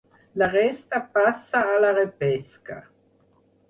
[0.41, 2.83] La resta passa a la repesca.